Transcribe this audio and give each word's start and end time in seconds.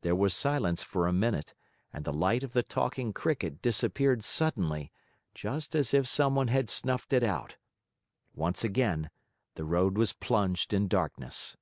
There 0.00 0.16
was 0.16 0.32
silence 0.32 0.82
for 0.82 1.06
a 1.06 1.12
minute 1.12 1.52
and 1.92 2.06
the 2.06 2.14
light 2.14 2.42
of 2.42 2.54
the 2.54 2.62
Talking 2.62 3.12
Cricket 3.12 3.60
disappeared 3.60 4.24
suddenly, 4.24 4.90
just 5.34 5.76
as 5.76 5.92
if 5.92 6.08
someone 6.08 6.48
had 6.48 6.70
snuffed 6.70 7.12
it 7.12 7.22
out. 7.22 7.56
Once 8.32 8.64
again 8.64 9.10
the 9.54 9.66
road 9.66 9.98
was 9.98 10.14
plunged 10.14 10.72
in 10.72 10.88
darkness. 10.88 11.58